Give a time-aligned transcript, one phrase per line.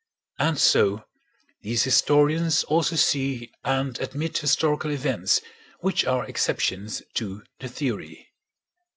[0.39, 1.05] And so
[1.61, 5.41] these historians also see and admit historical events
[5.81, 8.33] which are exceptions to the theory.